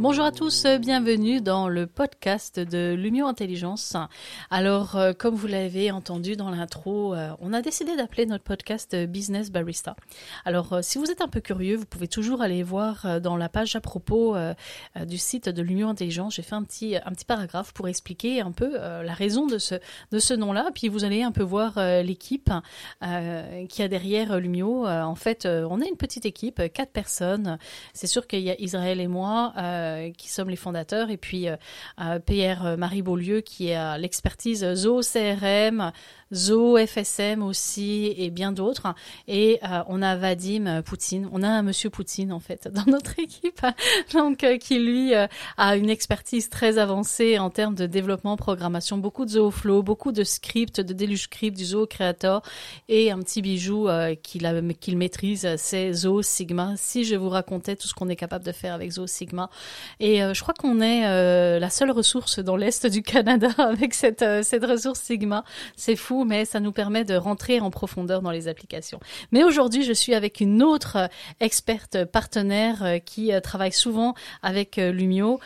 Bonjour 0.00 0.24
à 0.24 0.32
tous, 0.32 0.64
bienvenue 0.80 1.42
dans 1.42 1.68
le 1.68 1.86
podcast 1.86 2.58
de 2.58 2.94
Lumio 2.94 3.26
Intelligence. 3.26 3.98
Alors, 4.48 4.96
euh, 4.96 5.12
comme 5.12 5.34
vous 5.34 5.46
l'avez 5.46 5.90
entendu 5.90 6.36
dans 6.36 6.48
l'intro, 6.48 7.14
euh, 7.14 7.32
on 7.38 7.52
a 7.52 7.60
décidé 7.60 7.94
d'appeler 7.96 8.24
notre 8.24 8.42
podcast 8.42 8.96
Business 8.96 9.50
Barista. 9.50 9.96
Alors, 10.46 10.72
euh, 10.72 10.80
si 10.80 10.96
vous 10.96 11.10
êtes 11.10 11.20
un 11.20 11.28
peu 11.28 11.40
curieux, 11.40 11.76
vous 11.76 11.84
pouvez 11.84 12.08
toujours 12.08 12.40
aller 12.40 12.62
voir 12.62 13.20
dans 13.20 13.36
la 13.36 13.50
page 13.50 13.76
à 13.76 13.82
propos 13.82 14.36
du 15.06 15.18
site 15.18 15.50
de 15.50 15.60
Lumio 15.60 15.86
Intelligence. 15.88 16.36
J'ai 16.36 16.42
fait 16.42 16.54
un 16.54 16.62
petit, 16.62 16.96
paragraphe 17.26 17.74
pour 17.74 17.86
expliquer 17.86 18.40
un 18.40 18.52
peu 18.52 18.78
la 18.78 19.12
raison 19.12 19.46
de 19.46 19.58
ce, 19.58 20.34
nom-là. 20.34 20.70
Puis 20.74 20.88
vous 20.88 21.04
allez 21.04 21.22
un 21.22 21.32
peu 21.32 21.42
voir 21.42 21.74
l'équipe 22.02 22.50
qui 23.68 23.82
a 23.82 23.88
derrière 23.88 24.40
Lumio. 24.40 24.86
en 24.86 25.14
fait, 25.14 25.44
on 25.44 25.82
est 25.82 25.88
une 25.88 25.98
petite 25.98 26.24
équipe, 26.24 26.62
quatre 26.72 26.92
personnes. 26.92 27.58
C'est 27.92 28.06
sûr 28.06 28.26
qu'il 28.26 28.40
y 28.40 28.50
a 28.50 28.58
Israël 28.58 28.98
et 28.98 29.08
moi. 29.08 29.52
Euh, 29.89 29.89
qui 30.16 30.28
sommes 30.28 30.50
les 30.50 30.56
fondateurs, 30.56 31.10
et 31.10 31.16
puis 31.16 31.48
euh, 31.48 31.56
euh, 32.00 32.18
Pierre 32.18 32.76
Marie 32.78 33.02
Beaulieu 33.02 33.40
qui 33.40 33.72
a 33.72 33.98
l'expertise 33.98 34.74
Zo 34.74 35.00
CRM, 35.00 35.92
Zo 36.32 36.78
FSM 36.78 37.42
aussi 37.42 38.14
et 38.16 38.30
bien 38.30 38.52
d'autres. 38.52 38.94
Et 39.26 39.58
euh, 39.64 39.82
on 39.88 40.00
a 40.02 40.16
Vadim 40.16 40.82
Poutine, 40.82 41.28
on 41.32 41.42
a 41.42 41.48
un 41.48 41.62
monsieur 41.62 41.90
Poutine 41.90 42.32
en 42.32 42.40
fait 42.40 42.68
dans 42.72 42.84
notre 42.86 43.18
équipe, 43.18 43.60
donc 44.12 44.44
euh, 44.44 44.56
qui 44.56 44.78
lui 44.78 45.14
euh, 45.14 45.26
a 45.56 45.76
une 45.76 45.90
expertise 45.90 46.48
très 46.48 46.78
avancée 46.78 47.38
en 47.38 47.50
termes 47.50 47.74
de 47.74 47.86
développement, 47.86 48.36
programmation, 48.36 48.98
beaucoup 48.98 49.24
de 49.24 49.30
ZooFlow, 49.30 49.82
beaucoup 49.82 50.12
de 50.12 50.24
scripts, 50.24 50.80
de 50.80 50.92
Deluge 50.92 51.22
Script, 51.22 51.56
du 51.56 51.64
Zoo 51.64 51.86
Creator. 51.86 52.42
Et 52.88 53.10
un 53.10 53.18
petit 53.20 53.42
bijou 53.42 53.88
qu'il 54.22 54.76
qu'il 54.80 54.96
maîtrise, 54.96 55.48
c'est 55.56 55.92
Zo 55.92 56.22
Sigma. 56.22 56.74
Si 56.76 57.04
je 57.04 57.16
vous 57.16 57.28
racontais 57.28 57.76
tout 57.76 57.88
ce 57.88 57.94
qu'on 57.94 58.08
est 58.08 58.16
capable 58.16 58.44
de 58.44 58.52
faire 58.52 58.74
avec 58.74 58.92
Zo 58.92 59.06
Sigma, 59.06 59.50
et 59.98 60.20
je 60.20 60.40
crois 60.40 60.54
qu'on 60.54 60.80
est 60.80 61.02
la 61.58 61.70
seule 61.70 61.90
ressource 61.90 62.38
dans 62.38 62.56
l'est 62.56 62.86
du 62.86 63.02
Canada 63.02 63.48
avec 63.58 63.94
cette 63.94 64.24
cette 64.42 64.64
ressource 64.64 65.00
Sigma. 65.00 65.44
C'est 65.76 65.96
fou 65.96 66.24
mais 66.24 66.44
ça 66.44 66.60
nous 66.60 66.72
permet 66.72 67.04
de 67.04 67.14
rentrer 67.14 67.60
en 67.60 67.70
profondeur 67.70 68.22
dans 68.22 68.30
les 68.30 68.48
applications. 68.48 69.00
Mais 69.32 69.44
aujourd'hui, 69.44 69.82
je 69.82 69.92
suis 69.92 70.14
avec 70.14 70.40
une 70.40 70.62
autre 70.62 70.96
euh, 70.96 71.06
experte 71.40 72.04
partenaire 72.04 72.82
euh, 72.82 72.98
qui 72.98 73.32
euh, 73.32 73.40
travaille 73.40 73.72
souvent 73.72 74.14
avec 74.42 74.76
Lumio. 74.76 75.40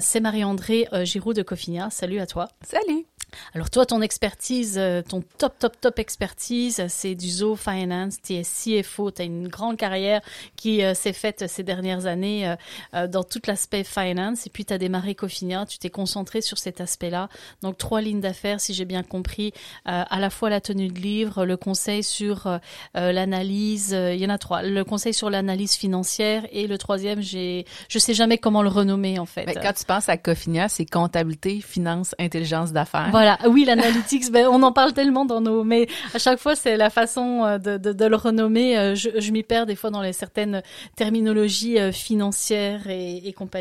C'est 0.00 0.20
Marie-André 0.20 0.88
Giroud 1.02 1.36
de 1.36 1.42
Cofinia. 1.42 1.90
Salut 1.90 2.20
à 2.20 2.26
toi. 2.26 2.48
Salut. 2.62 3.06
Alors 3.54 3.70
toi, 3.70 3.86
ton 3.86 4.00
expertise, 4.00 4.76
euh, 4.78 5.02
ton 5.02 5.22
top, 5.38 5.58
top, 5.58 5.80
top 5.80 5.98
expertise, 5.98 6.84
c'est 6.88 7.14
du 7.14 7.28
Zoo 7.28 7.56
Finance, 7.56 8.16
tu 8.22 8.34
es 8.34 8.42
CFO, 8.42 9.10
tu 9.10 9.22
as 9.22 9.24
une 9.24 9.48
grande 9.48 9.76
carrière 9.76 10.20
qui 10.56 10.82
euh, 10.82 10.94
s'est 10.94 11.12
faite 11.12 11.46
ces 11.48 11.62
dernières 11.62 12.06
années 12.06 12.54
euh, 12.94 13.06
dans 13.06 13.24
tout 13.24 13.40
l'aspect 13.68 13.84
finance, 13.84 14.46
et 14.46 14.50
puis 14.50 14.64
tu 14.64 14.72
as 14.72 14.78
démarré 14.78 15.14
Cofinia, 15.14 15.66
tu 15.66 15.78
t'es 15.78 15.90
concentré 15.90 16.40
sur 16.40 16.58
cet 16.58 16.80
aspect-là. 16.80 17.28
Donc 17.62 17.76
trois 17.78 18.00
lignes 18.00 18.20
d'affaires, 18.20 18.60
si 18.60 18.74
j'ai 18.74 18.84
bien 18.84 19.02
compris, 19.02 19.52
à 19.84 20.18
la 20.18 20.30
fois 20.30 20.50
la 20.50 20.60
tenue 20.60 20.88
de 20.88 20.98
livre, 20.98 21.44
le 21.44 21.56
conseil 21.56 22.02
sur 22.02 22.48
l'analyse, 22.94 23.90
il 23.90 24.18
y 24.18 24.26
en 24.26 24.30
a 24.30 24.38
trois, 24.38 24.62
le 24.62 24.84
conseil 24.84 25.14
sur 25.14 25.30
l'analyse 25.30 25.74
financière, 25.74 26.46
et 26.52 26.66
le 26.66 26.78
troisième, 26.78 27.20
j'ai, 27.20 27.64
je 27.88 27.98
sais 27.98 28.14
jamais 28.14 28.38
comment 28.38 28.62
le 28.62 28.68
renommer 28.68 29.18
en 29.18 29.26
fait. 29.26 29.44
Mais 29.46 29.54
quand 29.54 29.72
tu 29.72 29.84
penses 29.84 30.08
à 30.08 30.16
Cofinia, 30.16 30.68
c'est 30.68 30.86
comptabilité, 30.86 31.60
finance, 31.60 32.14
intelligence 32.18 32.72
d'affaires. 32.72 33.08
Voilà, 33.10 33.38
oui, 33.48 33.64
l'analytics, 33.64 34.30
ben, 34.30 34.46
on 34.46 34.62
en 34.62 34.72
parle 34.72 34.92
tellement 34.92 35.24
dans 35.24 35.40
nos... 35.40 35.64
Mais 35.64 35.88
à 36.14 36.18
chaque 36.18 36.38
fois, 36.38 36.56
c'est 36.56 36.76
la 36.76 36.90
façon 36.90 37.44
euh, 37.44 37.58
de, 37.58 37.76
de, 37.76 37.92
de, 37.92 38.04
le 38.04 38.16
renommer. 38.16 38.78
Euh, 38.78 38.94
je, 38.94 39.10
je 39.18 39.32
m'y 39.32 39.42
perds 39.42 39.66
des 39.66 39.76
fois 39.76 39.90
dans 39.90 40.02
les 40.02 40.12
certaines 40.12 40.62
terminologies 40.96 41.78
euh, 41.78 41.92
financières 41.92 42.88
et, 42.88 43.28
et, 43.28 43.32
compagnie. 43.32 43.57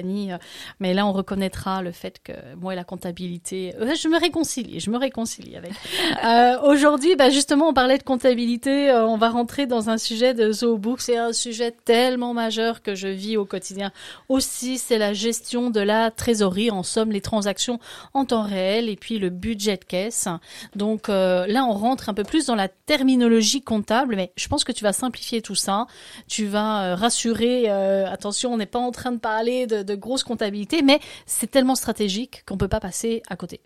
Mais 0.79 0.93
là, 0.93 1.05
on 1.05 1.13
reconnaîtra 1.13 1.81
le 1.81 1.91
fait 1.91 2.19
que 2.23 2.33
moi 2.59 2.73
et 2.73 2.75
la 2.75 2.83
comptabilité... 2.83 3.73
Je 3.79 4.07
me 4.07 4.19
réconcilie, 4.19 4.79
je 4.79 4.89
me 4.89 4.97
réconcilie 4.97 5.55
avec. 5.55 5.71
Euh, 6.23 6.59
Aujourd'hui, 6.63 7.15
ben, 7.15 7.31
justement, 7.31 7.69
on 7.69 7.73
parlait 7.73 7.97
de 7.97 8.03
comptabilité. 8.03 8.91
on 8.91 9.17
va 9.17 9.29
rentrer 9.29 9.65
dans 9.65 9.89
un 9.89 9.97
sujet 9.97 10.33
de 10.33 10.51
Zoobook. 10.51 10.99
C'est 10.99 11.17
un 11.17 11.31
sujet 11.31 11.71
tellement 11.85 12.33
majeur 12.33 12.81
que 12.81 12.95
je 12.95 13.07
vis 13.07 13.37
au 13.37 13.45
quotidien. 13.45 13.91
Aussi, 14.29 14.77
c'est 14.77 14.97
la 14.97 15.13
gestion 15.13 15.69
de 15.69 15.79
la 15.79 16.11
trésorerie. 16.11 16.71
En 16.71 16.83
somme, 16.83 17.11
les 17.11 17.21
transactions 17.21 17.79
en 18.13 18.25
temps 18.25 18.43
réel 18.43 18.89
et 18.89 18.95
puis 18.95 19.19
le 19.19 19.29
budget 19.29 19.77
de 19.77 19.85
caisse. 19.85 20.27
Donc 20.75 21.09
euh, 21.09 21.47
là, 21.47 21.65
on 21.65 21.73
rentre 21.73 22.09
un 22.09 22.13
peu 22.13 22.23
plus 22.23 22.45
dans 22.45 22.55
la 22.55 22.67
terminologie 22.67 23.61
comptable, 23.61 24.15
mais 24.15 24.31
je 24.35 24.47
pense 24.47 24.63
que 24.63 24.71
tu 24.71 24.83
vas 24.83 24.93
simplifier 24.93 25.41
tout 25.41 25.55
ça. 25.55 25.87
Tu 26.27 26.45
vas 26.45 26.83
euh, 26.83 26.95
rassurer. 26.95 27.65
Euh, 27.67 28.09
attention, 28.09 28.53
on 28.53 28.57
n'est 28.57 28.65
pas 28.65 28.79
en 28.79 28.91
train 28.91 29.11
de 29.11 29.19
parler 29.19 29.67
de, 29.67 29.76
de 29.83 29.95
grosse 29.95 30.23
comptabilité, 30.23 30.81
mais 30.81 30.99
c'est 31.25 31.49
tellement 31.49 31.75
stratégique 31.75 32.43
qu'on 32.45 32.57
peut 32.57 32.67
pas 32.67 32.79
passer 32.79 33.21
à 33.29 33.35
côté. 33.35 33.61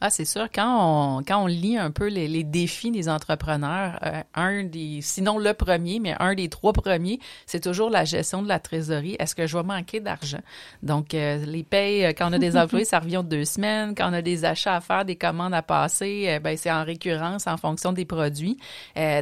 Ah, 0.00 0.10
c'est 0.10 0.24
sûr. 0.24 0.46
Quand 0.54 1.18
on, 1.18 1.22
quand 1.24 1.42
on 1.42 1.48
lit 1.48 1.76
un 1.76 1.90
peu 1.90 2.06
les, 2.06 2.28
les 2.28 2.44
défis 2.44 2.92
des 2.92 3.08
entrepreneurs, 3.08 3.98
euh, 4.04 4.22
un 4.34 4.62
des, 4.62 5.00
sinon 5.02 5.38
le 5.38 5.52
premier, 5.54 5.98
mais 5.98 6.14
un 6.20 6.36
des 6.36 6.48
trois 6.48 6.72
premiers, 6.72 7.18
c'est 7.46 7.58
toujours 7.58 7.90
la 7.90 8.04
gestion 8.04 8.40
de 8.40 8.46
la 8.46 8.60
trésorerie. 8.60 9.16
Est-ce 9.18 9.34
que 9.34 9.48
je 9.48 9.56
vais 9.56 9.64
manquer 9.64 9.98
d'argent? 9.98 10.38
Donc, 10.84 11.14
euh, 11.14 11.44
les 11.44 11.64
payes, 11.64 12.04
euh, 12.04 12.12
quand 12.16 12.30
on 12.30 12.32
a 12.32 12.38
des 12.38 12.56
employés, 12.56 12.84
ça 12.84 13.00
revient 13.00 13.22
de 13.24 13.28
deux 13.28 13.44
semaines. 13.44 13.96
Quand 13.96 14.08
on 14.08 14.12
a 14.12 14.22
des 14.22 14.44
achats 14.44 14.76
à 14.76 14.80
faire, 14.80 15.04
des 15.04 15.16
commandes 15.16 15.52
à 15.52 15.62
passer, 15.62 16.38
ben, 16.44 16.56
c'est 16.56 16.70
en 16.70 16.84
récurrence 16.84 17.48
en 17.48 17.56
fonction 17.56 17.92
des 17.92 18.04
produits. 18.04 18.56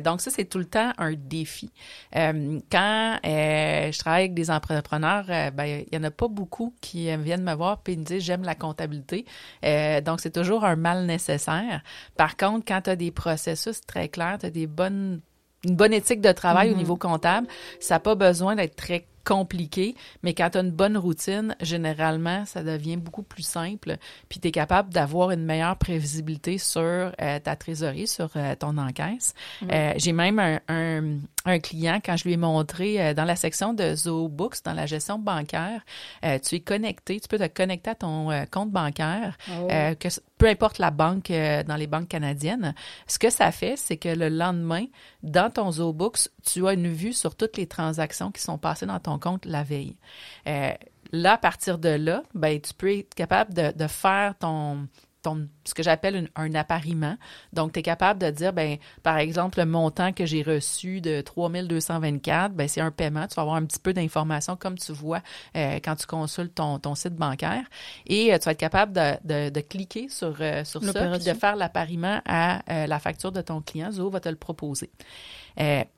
donc, 0.05 0.21
ça, 0.21 0.31
c'est 0.31 0.45
tout 0.45 0.59
le 0.59 0.67
temps 0.67 0.93
un 0.99 1.15
défi. 1.15 1.71
quand 2.13 3.19
je 3.25 3.99
travaille 3.99 4.25
avec 4.25 4.35
des 4.35 4.51
entrepreneurs, 4.51 5.25
ben, 5.27 5.85
il 5.91 5.95
y 5.95 5.97
en 5.99 6.05
a 6.05 6.11
pas 6.11 6.29
beaucoup 6.29 6.75
qui 6.83 7.15
viennent 7.17 7.43
me 7.45 7.55
voir 7.55 7.81
et 7.87 7.97
me 7.97 8.05
disent, 8.05 8.23
j'aime 8.23 8.43
la 8.43 8.55
comptabilité. 8.55 9.25
donc, 10.05 10.21
c'est 10.21 10.33
toujours 10.33 10.66
un 10.67 10.77
mal 10.77 11.07
nécessaire. 11.07 11.83
Par 12.17 12.37
contre, 12.37 12.65
quand 12.67 12.83
tu 12.83 12.91
as 12.91 12.97
des 12.97 13.11
processus 13.11 13.81
très 13.81 14.09
clairs, 14.09 14.39
tu 14.41 14.47
as 14.47 14.51
des 14.51 14.67
bonnes 14.67 15.21
une 15.65 15.75
bonne 15.75 15.93
éthique 15.93 16.21
de 16.21 16.33
travail 16.33 16.71
au 16.71 16.75
mm-hmm. 16.75 16.77
niveau 16.77 16.97
comptable, 16.97 17.49
ça 17.81 17.97
n'a 17.97 18.01
pas 18.01 18.15
besoin 18.15 18.55
d'être 18.55 18.77
très 18.77 19.07
compliqué, 19.25 19.97
mais 20.23 20.35
quand 20.35 20.51
tu 20.51 20.59
as 20.59 20.61
une 20.61 20.71
bonne 20.71 20.97
routine, 20.97 21.57
généralement, 21.61 22.45
ça 22.47 22.63
devient 22.63 22.97
beaucoup 22.97 23.25
plus 23.25 23.43
simple, 23.43 23.97
puis 24.29 24.39
tu 24.39 24.49
es 24.49 24.51
capable 24.53 24.93
d'avoir 24.93 25.33
une 25.33 25.45
meilleure 25.45 25.77
prévisibilité 25.77 26.59
sur 26.59 26.83
euh, 26.83 27.41
ta 27.41 27.57
trésorerie, 27.57 28.07
sur 28.07 28.31
euh, 28.37 28.55
ton 28.55 28.79
encaisse. 28.79 29.35
Mm-hmm. 29.63 29.73
Euh, 29.73 29.93
j'ai 29.97 30.13
même 30.13 30.39
un, 30.39 30.61
un 30.69 31.19
client, 31.61 32.01
quand 32.05 32.17
je 32.17 32.25
lui 32.25 32.35
ai 32.35 32.37
montré 32.37 33.01
euh, 33.01 33.15
dans 33.15 33.25
la 33.25 33.37
section 33.37 33.73
de 33.73 33.95
ZooBooks, 33.95 34.63
dans 34.65 34.73
la 34.73 34.87
gestion 34.87 35.19
bancaire, 35.19 35.83
euh, 36.25 36.39
tu 36.39 36.57
es 36.57 36.61
connecté, 36.61 37.21
tu 37.21 37.29
peux 37.29 37.39
te 37.39 37.47
connecter 37.47 37.91
à 37.91 37.95
ton 37.95 38.31
euh, 38.31 38.45
compte 38.51 38.71
bancaire, 38.71 39.37
oh. 39.51 39.69
que, 39.99 40.09
peu 40.39 40.47
importe 40.47 40.79
la 40.79 40.91
banque 40.91 41.31
dans 41.31 41.77
les 41.77 41.87
banques 41.87 42.09
canadiennes. 42.09 42.75
Ce 43.07 43.19
que 43.19 43.31
ça 43.31 43.51
fait, 43.53 43.77
c'est 43.77 43.97
que 43.97 44.09
le 44.09 44.29
lendemain, 44.29 44.85
dans 45.23 45.51
ton 45.51 45.71
ZooBooks, 45.71 46.29
tu 46.45 46.67
as 46.67 46.75
une 46.75 46.89
vue 46.89 47.13
sur 47.13 47.35
toutes 47.35 47.57
les 47.57 47.67
transactions 47.67 48.31
qui 48.31 48.43
sont 48.43 48.59
passées 48.59 48.87
dans 48.87 49.01
ton 49.01 49.19
compte 49.19 49.47
la 49.47 49.63
veille. 49.63 49.97
là, 51.13 51.33
à 51.33 51.39
partir 51.39 51.79
de 51.79 51.89
là, 51.89 52.23
ben, 52.35 52.61
tu 52.61 52.75
peux 52.75 52.99
être 52.99 53.15
capable 53.15 53.55
de, 53.55 53.73
de 53.73 53.87
faire 53.87 54.35
ton, 54.39 54.89
ce 55.65 55.75
que 55.75 55.83
j'appelle 55.83 56.29
un 56.37 56.55
appariement. 56.55 57.17
Donc, 57.53 57.73
tu 57.73 57.81
es 57.81 57.83
capable 57.83 58.21
de 58.21 58.31
dire, 58.31 58.53
ben, 58.53 58.79
par 59.03 59.19
exemple, 59.19 59.59
le 59.59 59.67
montant 59.67 60.13
que 60.13 60.27
j'ai 60.27 60.43
reçu 60.43 61.01
de 61.01 61.21
3224, 61.21 62.53
ben, 62.55 62.69
c'est 62.69 62.81
un 62.81 62.91
paiement. 62.91 63.27
Tu 63.27 63.35
vas 63.35 63.43
avoir 63.43 63.57
un 63.57 63.65
petit 63.65 63.79
peu 63.79 63.93
d'informations 63.93 64.57
comme 64.57 64.79
tu 64.79 64.93
vois 64.93 65.23
euh, 65.57 65.79
quand 65.85 65.97
tu 65.97 66.07
consultes 66.07 66.55
ton, 66.55 66.79
ton 66.79 66.95
site 66.95 67.15
bancaire. 67.15 67.65
Et 68.07 68.33
euh, 68.33 68.39
tu 68.39 68.45
vas 68.45 68.53
être 68.53 68.59
capable 68.59 68.93
de, 68.93 69.51
de, 69.51 69.61
cliquer 69.61 70.09
sur, 70.09 70.37
euh, 70.41 70.65
sur 70.65 70.83
ça 70.85 70.93
puis 70.93 71.25
de 71.25 71.35
faire 71.35 71.57
l'appariement 71.57 72.21
à 72.25 72.87
la 72.87 72.99
facture 72.99 73.33
de 73.33 73.41
ton 73.41 73.61
client. 73.61 73.91
Zoho 73.91 74.11
va 74.11 74.21
te 74.21 74.29
le 74.29 74.37
proposer. 74.37 74.91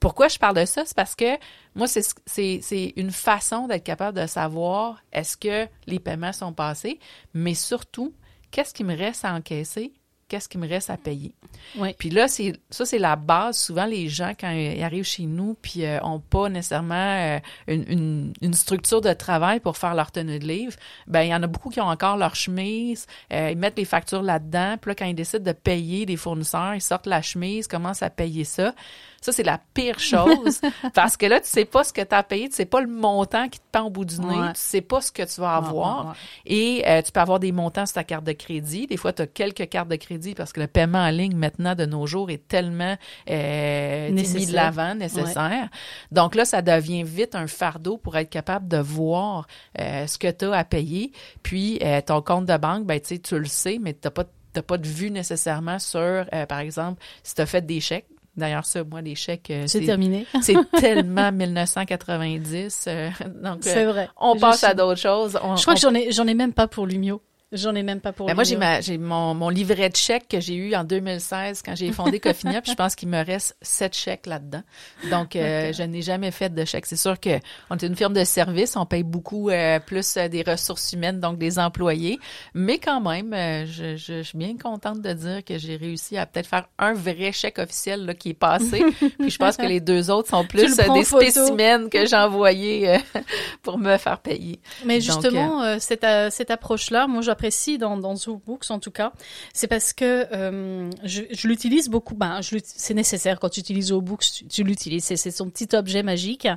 pourquoi 0.00 0.29
je 0.29 0.38
parle 0.38 0.56
de 0.56 0.64
ça? 0.64 0.85
C'est 0.85 0.97
parce 0.97 1.14
que 1.14 1.37
moi, 1.75 1.87
c'est 1.87 2.93
une 2.97 3.11
façon 3.11 3.67
d'être 3.67 3.85
capable 3.85 4.19
de 4.19 4.26
savoir 4.26 5.03
est-ce 5.12 5.37
que 5.37 5.69
les 5.87 5.99
paiements 5.99 6.32
sont 6.32 6.53
passés, 6.53 6.99
mais 7.35 7.55
surtout, 7.55 8.12
qu'est-ce 8.50 8.75
qui 8.75 8.85
me 8.85 8.97
reste 8.97 9.25
à 9.25 9.35
encaisser? 9.35 9.93
Qu'est-ce 10.29 10.47
qui 10.47 10.59
me 10.59 10.69
reste 10.69 10.91
à 10.91 10.99
payer? 10.99 11.35
Oui. 11.79 11.95
Puis 11.99 12.11
là, 12.11 12.29
c'est 12.29 12.53
ça, 12.69 12.85
c'est 12.85 12.99
la 12.99 13.17
base. 13.17 13.56
Souvent, 13.56 13.87
les 13.87 14.11
gens, 14.11 14.35
quand 14.39 14.50
ils 14.50 14.83
arrivent 14.83 15.05
chez 15.05 15.23
nous, 15.23 15.56
puis 15.62 15.87
euh, 15.87 15.99
ont 16.03 16.21
pas 16.21 16.50
nécessairement 16.50 16.95
euh, 16.95 17.39
une, 17.67 18.35
une, 18.43 18.53
structure 18.53 19.00
de 19.00 19.15
travail 19.15 19.59
pour 19.59 19.79
faire 19.79 19.95
leur 19.95 20.12
tenue 20.12 20.39
de 20.39 20.47
livre, 20.47 20.77
ben 21.06 21.23
il 21.23 21.31
y 21.31 21.35
en 21.35 21.43
a 21.43 21.47
beaucoup 21.47 21.71
qui 21.71 21.81
ont 21.81 21.89
encore 21.89 22.19
leur 22.19 22.35
chemise, 22.35 23.06
euh, 23.33 23.53
ils 23.53 23.56
mettent 23.56 23.79
les 23.79 23.87
factures 23.87 24.21
là-dedans, 24.21 24.77
puis 24.79 24.91
là, 24.91 24.94
quand 24.97 25.06
ils 25.06 25.15
décident 25.15 25.43
de 25.43 25.53
payer 25.53 26.05
des 26.05 26.19
fournisseurs, 26.19 26.75
ils 26.75 26.83
sortent 26.83 27.06
la 27.06 27.23
chemise, 27.23 27.67
commencent 27.67 28.03
à 28.03 28.11
payer 28.11 28.44
ça. 28.44 28.75
Ça, 29.20 29.32
c'est 29.32 29.43
la 29.43 29.59
pire 29.75 29.99
chose 29.99 30.61
parce 30.94 31.17
que 31.17 31.26
là, 31.26 31.41
tu 31.41 31.49
sais 31.49 31.65
pas 31.65 31.82
ce 31.82 31.93
que 31.93 32.03
tu 32.03 32.15
as 32.15 32.23
payé, 32.23 32.49
tu 32.49 32.55
sais 32.55 32.65
pas 32.67 32.81
le 32.81 32.87
montant 32.87 33.49
qui 33.49 33.59
te 33.59 33.65
pend 33.73 33.82
au 33.82 33.91
bout 33.91 34.05
du 34.05 34.20
nez, 34.20 34.26
Ouais. 34.38 34.53
tu 34.53 34.61
sais 34.61 34.81
pas 34.81 35.00
ce 35.00 35.11
que 35.11 35.23
tu 35.25 35.41
vas 35.41 35.56
avoir. 35.56 36.05
ouais, 36.05 36.11
ouais. 36.11 36.17
Et 36.47 36.88
euh, 36.88 37.03
tu 37.03 37.11
peux 37.11 37.20
avoir 37.20 37.41
des 37.41 37.50
montants 37.50 37.85
sur 37.87 37.94
ta 37.94 38.05
carte 38.05 38.25
de 38.25 38.32
crédit. 38.32 38.87
Des 38.87 38.97
fois, 38.97 39.12
tu 39.12 39.23
as 39.23 39.26
quelques 39.26 39.69
cartes 39.69 39.88
de 39.88 39.97
crédit 39.97 40.35
parce 40.35 40.53
que 40.53 40.61
le 40.61 40.67
paiement 40.69 40.99
en 41.00 41.11
ligne 41.11 41.35
maintenant 41.37 41.75
de 41.75 41.85
nos 41.85 42.06
jours 42.06 42.31
est 42.31 42.47
tellement 42.47 42.97
euh, 43.29 44.11
mis 44.11 44.47
de 44.47 44.53
l'avant, 44.55 44.94
nécessaire. 44.94 45.69
Donc 46.12 46.35
là, 46.35 46.44
ça 46.44 46.62
devient 46.62 47.03
vite 47.03 47.35
un 47.35 47.47
fardeau 47.47 47.97
pour 47.99 48.17
être 48.17 48.31
capable 48.31 48.69
de 48.69 48.79
voir 48.79 49.47
euh, 49.81 50.06
ce 50.06 50.19
que 50.19 50.31
tu 50.31 50.44
as 50.47 50.53
à 50.59 50.65
payer. 50.65 51.12
Puis 51.43 51.79
euh, 51.82 52.00
ton 52.00 52.23
compte 52.23 52.47
de 52.47 52.56
banque, 52.56 52.87
ben, 52.87 53.00
tu 53.00 53.09
sais, 53.09 53.19
tu 53.19 53.38
le 53.38 53.47
sais, 53.47 53.79
mais 53.81 53.94
tu 53.94 54.09
pas 54.11 54.25
t'as 54.53 54.62
pas 54.62 54.79
de 54.79 54.87
vue 54.88 55.11
nécessairement 55.11 55.79
sur, 55.79 55.99
euh, 56.00 56.47
par 56.47 56.61
exemple, 56.61 57.03
si 57.23 57.35
tu 57.35 57.43
as 57.43 57.47
fait 57.47 57.65
des 57.67 57.81
chèques. 57.81 58.06
D'ailleurs, 58.38 58.64
ça, 58.64 58.85
moi, 58.85 59.00
les 59.02 59.14
chèques, 59.14 59.50
euh, 59.50 59.64
C'est 59.67 59.85
terminé. 59.85 60.25
c'est 60.43 60.55
tellement 60.79 61.31
1990. 61.32 62.85
euh, 62.88 63.11
donc, 63.43 63.58
C'est 63.62 63.85
euh, 63.85 63.93
vrai. 63.93 64.08
on 64.20 64.35
Je 64.35 64.40
passe 64.40 64.64
à 64.64 64.69
suis- 64.69 64.76
d'autres 64.76 65.00
choses. 65.00 65.38
On- 65.43 65.56
Je 65.56 65.62
crois 65.62 65.73
on 65.73 65.76
que 65.76 65.81
j'en 65.81 65.94
ai, 65.94 66.12
j'en 66.12 66.26
ai 66.26 66.35
même 66.35 66.52
pas 66.52 66.69
pour 66.69 66.87
Lumio. 66.87 67.20
J'en 67.50 67.75
ai 67.75 67.83
même 67.83 68.00
pas 68.00 68.12
pour 68.12 68.27
ben 68.27 68.35
moi, 68.35 68.45
j'ai 68.45 68.56
Lumio. 68.56 68.69
ma, 68.69 68.81
j'ai 68.83 68.99
mon, 68.99 69.33
mon 69.33 69.49
livret 69.49 69.89
de 69.89 69.97
chèques 69.97 70.29
que 70.29 70.39
j'ai 70.39 70.55
eu 70.55 70.75
en 70.75 70.85
2016 70.85 71.62
quand 71.65 71.75
j'ai 71.75 71.93
fondé 71.93 72.21
Cofinia, 72.21 72.61
puis 72.61 72.71
je 72.73 72.77
pense 72.77 72.95
qu'il 72.95 73.09
me 73.09 73.25
reste 73.25 73.56
sept 73.62 73.97
chèques 73.97 74.27
là-dedans. 74.27 74.62
Donc, 75.11 75.35
euh, 75.35 75.73
je 75.73 75.83
n'ai 75.83 76.03
jamais 76.03 76.31
fait 76.31 76.53
de 76.53 76.65
chèques. 76.67 76.85
C'est 76.85 76.97
sûr 76.97 77.19
que 77.19 77.41
on 77.71 77.77
est 77.77 77.87
une 77.87 77.97
firme 77.97 78.12
de 78.12 78.25
service, 78.25 78.77
on 78.77 78.85
paye 78.85 79.03
beaucoup 79.03 79.49
euh, 79.49 79.81
plus 79.81 80.19
euh, 80.19 80.29
des 80.29 80.43
ressources 80.43 80.93
humaines, 80.93 81.21
donc 81.21 81.39
des 81.39 81.59
employés, 81.59 82.19
mais 82.53 82.79
quand 82.79 83.00
même, 83.00 83.33
euh, 83.33 83.65
je, 83.65 83.97
je, 83.97 84.19
je 84.19 84.23
suis 84.23 84.37
bien 84.37 84.59
contente 84.59 85.01
de 85.01 85.12
dire 85.15 85.43
que 85.43 85.56
j'ai 85.56 85.77
réussi 85.77 86.19
à 86.19 86.27
peut-être 86.27 86.49
faire 86.49 86.69
un 86.79 86.93
vrai 86.93 87.33
chèque 87.33 87.59
officiel 87.59 88.05
là, 88.05 88.12
qui 88.12 88.31
est 88.31 88.35
passé. 88.35 88.85
puis 89.19 89.31
je 89.31 89.39
pense 89.39 89.56
que 89.56 89.65
les 89.65 89.81
deux 89.81 90.11
autres 90.11 90.29
sont 90.29 90.44
plus 90.44 90.77
des 90.77 91.05
spécimens 91.05 91.89
que 91.89 92.05
j'ai 92.05 92.17
envoyés 92.17 92.99
pour 93.62 93.79
me 93.79 93.97
faire 93.97 94.19
payer. 94.19 94.61
Mais 94.85 95.01
justement, 95.01 95.79
cette, 95.79 96.06
cette 96.31 96.51
approche-là, 96.51 97.06
moi 97.06 97.23
j'apprécie 97.38 97.79
dans, 97.79 97.96
dans 97.96 98.17
ZooBooks 98.17 98.70
en 98.70 98.81
tout 98.81 98.90
cas, 98.90 99.12
c'est 99.52 99.69
parce 99.69 99.93
que 99.93 100.26
euh, 100.32 100.90
je, 101.05 101.23
l'utilise 101.46 101.88
beaucoup. 101.88 102.17
Ben, 102.17 102.40
c'est 102.64 102.94
nécessaire 102.94 103.38
quand 103.38 103.49
tu 103.49 103.61
utilises 103.61 103.88
ZooBooks, 103.88 104.25
tu, 104.38 104.46
tu 104.46 104.64
l'utilises. 104.64 105.05
C'est, 105.05 105.31
son 105.31 105.49
petit 105.49 105.69
objet 105.76 106.02
magique. 106.02 106.49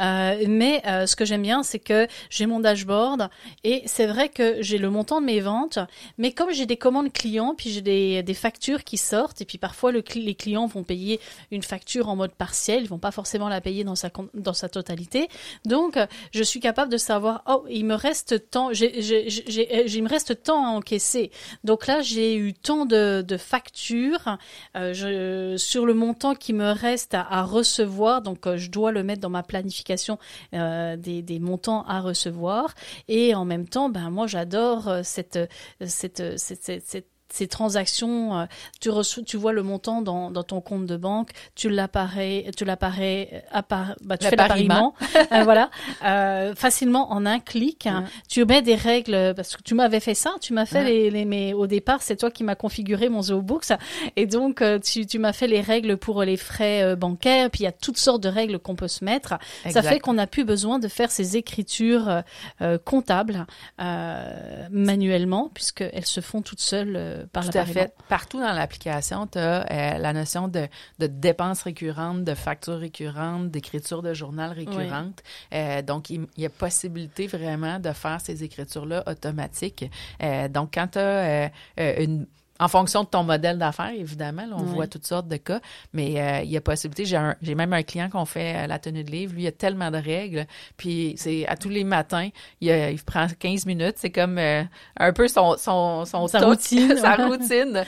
Euh, 0.00 0.44
mais 0.46 0.82
euh, 0.86 1.06
ce 1.06 1.16
que 1.16 1.24
j'aime 1.24 1.42
bien, 1.42 1.62
c'est 1.62 1.78
que 1.78 2.06
j'ai 2.28 2.44
mon 2.44 2.60
dashboard 2.60 3.30
et 3.64 3.82
c'est 3.86 4.06
vrai 4.06 4.28
que 4.28 4.60
j'ai 4.60 4.76
le 4.76 4.90
montant 4.90 5.20
de 5.22 5.26
mes 5.26 5.40
ventes, 5.40 5.78
mais 6.18 6.32
comme 6.32 6.52
j'ai 6.52 6.66
des 6.66 6.76
commandes 6.76 7.12
clients, 7.12 7.54
puis 7.56 7.70
j'ai 7.70 7.80
des, 7.80 8.22
des 8.22 8.34
factures 8.34 8.84
qui 8.84 8.98
sortent, 8.98 9.40
et 9.40 9.46
puis 9.46 9.56
parfois 9.56 9.90
les 9.92 10.34
clients 10.34 10.66
vont 10.66 10.84
payer 10.84 11.18
une 11.50 11.62
facture 11.62 12.10
en 12.10 12.16
mode 12.16 12.32
partiel, 12.32 12.82
ils 12.82 12.88
vont 12.88 12.98
pas 12.98 13.10
forcément 13.10 13.48
la 13.48 13.62
payer 13.62 13.84
dans 13.84 13.94
sa, 13.94 14.10
dans 14.34 14.52
sa 14.52 14.68
totalité. 14.68 15.28
Donc, 15.64 15.98
je 16.32 16.42
suis 16.42 16.60
capable 16.60 16.92
de 16.92 16.98
savoir, 16.98 17.42
oh, 17.46 17.64
il 17.70 17.86
me 17.86 17.94
reste 17.94 18.50
tant, 18.50 18.72
j'ai- 18.72 19.86
il 19.86 20.02
me 20.02 20.08
reste 20.08 20.25
tant 20.32 20.64
à 20.64 20.68
encaisser. 20.68 21.30
Donc 21.64 21.86
là, 21.86 22.00
j'ai 22.00 22.36
eu 22.36 22.54
tant 22.54 22.86
de, 22.86 23.24
factures 23.38 24.38
euh, 24.76 25.56
sur 25.56 25.86
le 25.86 25.94
montant 25.94 26.34
qui 26.34 26.52
me 26.52 26.70
reste 26.70 27.14
à, 27.14 27.42
recevoir. 27.42 28.22
Donc, 28.22 28.46
euh, 28.46 28.56
je 28.56 28.70
dois 28.70 28.92
le 28.92 29.02
mettre 29.02 29.20
dans 29.20 29.30
ma 29.30 29.42
planification 29.42 30.18
euh, 30.54 30.96
des, 30.96 31.38
montants 31.38 31.82
à 31.84 32.00
recevoir. 32.00 32.74
Et 33.08 33.34
en 33.34 33.44
même 33.44 33.68
temps, 33.68 33.88
ben 33.88 34.10
moi, 34.10 34.26
j'adore 34.26 34.90
cette, 35.02 35.38
cette 35.80 37.06
ces 37.28 37.48
transactions, 37.48 38.38
euh, 38.40 38.44
tu 38.80 38.90
reçois, 38.90 39.22
tu 39.24 39.36
vois 39.36 39.52
le 39.52 39.62
montant 39.62 40.00
dans, 40.02 40.30
dans 40.30 40.42
ton 40.42 40.60
compte 40.60 40.86
de 40.86 40.96
banque, 40.96 41.30
tu 41.54 41.68
l'apparais, 41.68 42.50
tu 42.56 42.64
l'apparais, 42.64 43.44
appar- 43.52 43.94
bah, 44.02 44.16
tu 44.16 44.26
fais 44.28 44.36
L'appariement. 44.36 44.94
euh, 45.32 45.42
voilà, 45.44 45.70
euh, 46.04 46.54
facilement 46.54 47.12
en 47.12 47.26
un 47.26 47.40
clic. 47.40 47.86
hein. 47.86 48.04
Tu 48.28 48.44
mets 48.44 48.62
des 48.62 48.74
règles 48.76 49.32
parce 49.34 49.56
que 49.56 49.62
tu 49.62 49.74
m'avais 49.74 50.00
fait 50.00 50.14
ça, 50.14 50.34
tu 50.40 50.52
m'as 50.52 50.66
fait 50.66 50.76
Ouais. 50.78 50.84
les, 50.84 51.10
les, 51.10 51.24
mais 51.24 51.52
au 51.54 51.66
départ 51.66 52.02
c'est 52.02 52.16
toi 52.16 52.30
qui 52.30 52.44
m'as 52.44 52.54
configuré 52.54 53.08
mon 53.08 53.22
ZooBooks 53.22 53.72
et 54.16 54.26
donc 54.26 54.60
euh, 54.62 54.78
tu, 54.78 55.06
tu 55.06 55.18
m'as 55.18 55.32
fait 55.32 55.46
les 55.46 55.60
règles 55.60 55.96
pour 55.96 56.22
les 56.22 56.36
frais 56.36 56.82
euh, 56.82 56.96
bancaires. 56.96 57.50
Puis 57.50 57.60
il 57.62 57.64
y 57.64 57.68
a 57.68 57.72
toutes 57.72 57.96
sortes 57.98 58.22
de 58.22 58.28
règles 58.28 58.58
qu'on 58.58 58.76
peut 58.76 58.88
se 58.88 59.04
mettre. 59.04 59.34
Ça 59.70 59.82
fait 59.82 60.00
qu'on 60.00 60.14
n'a 60.14 60.26
plus 60.26 60.44
besoin 60.44 60.78
de 60.78 60.88
faire 60.88 61.10
ces 61.10 61.36
écritures 61.36 62.08
euh, 62.08 62.20
euh, 62.62 62.78
comptables 62.78 63.46
euh, 63.80 64.66
manuellement 64.70 65.50
puisqu'elles 65.54 66.06
se 66.06 66.20
font 66.20 66.42
toutes 66.42 66.60
seules 66.60 66.94
euh, 66.96 67.15
par 67.32 67.44
Tout 67.44 67.50
à 67.50 67.60
l'appariement. 67.60 67.82
fait. 67.82 67.94
Partout 68.08 68.40
dans 68.40 68.52
l'application, 68.52 69.26
tu 69.26 69.38
as 69.38 69.98
la 69.98 70.12
notion 70.12 70.48
de, 70.48 70.68
de 70.98 71.06
dépenses 71.06 71.62
récurrentes, 71.62 72.24
de 72.24 72.34
factures 72.34 72.78
récurrentes, 72.78 73.50
d'écriture 73.50 74.02
de 74.02 74.14
journal 74.14 74.52
récurrente. 74.52 75.22
Euh, 75.52 75.82
donc, 75.82 76.10
il, 76.10 76.26
il 76.36 76.42
y 76.42 76.46
a 76.46 76.50
possibilité 76.50 77.26
vraiment 77.26 77.78
de 77.78 77.92
faire 77.92 78.20
ces 78.20 78.44
écritures-là 78.44 79.04
automatiques. 79.06 79.90
Euh, 80.22 80.48
donc, 80.48 80.72
quand 80.74 80.88
tu 80.88 80.98
as 80.98 81.50
une 81.76 82.26
en 82.58 82.68
fonction 82.68 83.02
de 83.04 83.08
ton 83.08 83.22
modèle 83.22 83.58
d'affaires, 83.58 83.92
évidemment, 83.96 84.46
là, 84.46 84.56
on 84.58 84.62
Oui. 84.62 84.74
voit 84.74 84.86
toutes 84.86 85.06
sortes 85.06 85.28
de 85.28 85.36
cas, 85.36 85.60
mais 85.92 86.20
euh, 86.20 86.40
il 86.42 86.50
y 86.50 86.56
a 86.56 86.60
possibilité. 86.60 87.04
J'ai, 87.42 87.54
même 87.54 87.72
un 87.72 87.82
client 87.82 88.08
qu'on 88.08 88.24
fait 88.24 88.64
euh, 88.64 88.66
la 88.66 88.78
tenue 88.78 89.04
de 89.04 89.10
livre. 89.10 89.34
Lui, 89.34 89.42
il 89.42 89.46
a 89.46 89.52
tellement 89.52 89.90
de 89.90 89.98
règles, 89.98 90.46
puis 90.76 91.14
c'est 91.16 91.46
à 91.46 91.56
tous 91.56 91.68
les 91.68 91.84
matins, 91.84 92.28
il, 92.60 92.70
euh, 92.70 92.90
il 92.90 93.02
prend 93.02 93.26
15 93.38 93.66
minutes. 93.66 93.94
C'est 93.96 94.10
comme 94.10 94.38
euh, 94.38 94.62
un 94.98 95.12
peu 95.12 95.28
son 95.28 95.56
son 95.58 96.04
son 96.04 96.26
Sa 96.28 96.40
routine. 96.46 96.96
sa 97.00 97.16
routine. 97.16 97.84